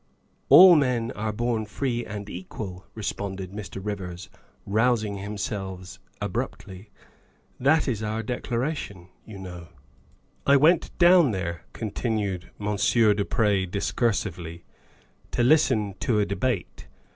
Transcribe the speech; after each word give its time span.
''"All 0.49 0.75
men 0.75 1.11
are 1.11 1.31
born 1.31 1.67
free 1.67 2.03
and 2.03 2.27
equal," 2.27 2.87
responded 2.95 3.51
Mr. 3.51 3.79
Rivers, 3.85 4.31
rousing 4.65 5.17
himself 5.17 5.99
abruptly;" 6.19 6.89
that 7.59 7.87
is 7.87 8.01
our 8.01 8.23
Decla 8.23 8.61
ration, 8.61 9.09
you 9.27 9.37
know." 9.37 9.67
100 9.67 9.67
THE 9.67 9.67
WIFE 9.67 9.69
OF" 9.75 10.43
I 10.47 10.55
went 10.57 10.97
down 10.97 11.31
there," 11.33 11.65
continued 11.73 12.49
Monsieur 12.57 13.13
du 13.13 13.23
Pre 13.23 13.67
discursively," 13.67 14.63
to 15.33 15.43
listen 15.43 15.93
to 15.99 16.17
a 16.17 16.25
debate. 16.25 16.87